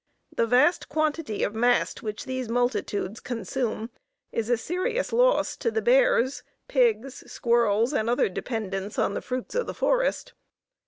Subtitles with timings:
[0.35, 3.91] The vast quantity of mast which these multitudes consume
[4.31, 9.53] is a serious loss to the bears, pigs, squirrels, and other dependents on the fruits
[9.53, 10.33] of the forest.